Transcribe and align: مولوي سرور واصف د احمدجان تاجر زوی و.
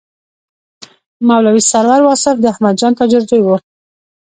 مولوي 1.27 1.63
سرور 1.71 2.01
واصف 2.05 2.35
د 2.39 2.45
احمدجان 2.53 2.93
تاجر 2.99 3.21
زوی 3.29 3.41
و. 3.43 3.49